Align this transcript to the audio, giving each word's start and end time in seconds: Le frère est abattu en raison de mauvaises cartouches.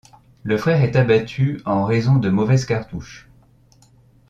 Le 0.41 0.57
frère 0.57 0.81
est 0.81 0.95
abattu 0.95 1.61
en 1.63 1.85
raison 1.85 2.15
de 2.15 2.31
mauvaises 2.31 2.65
cartouches. 2.65 3.29